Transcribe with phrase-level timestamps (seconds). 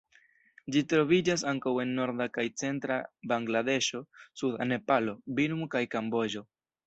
[0.75, 2.97] Ĝi troviĝas ankaŭ en norda kaj centra
[3.33, 4.01] Bangladeŝo,
[4.41, 6.45] suda Nepalo, Birmo kaj Kamboĝo.